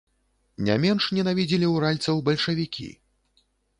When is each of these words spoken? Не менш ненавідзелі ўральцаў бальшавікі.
Не 0.69 0.77
менш 0.85 1.09
ненавідзелі 1.17 1.69
ўральцаў 1.75 2.25
бальшавікі. 2.31 2.89